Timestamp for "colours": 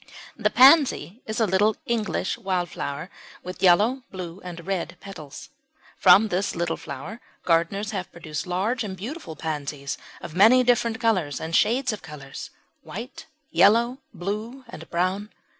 10.99-11.39, 12.01-12.49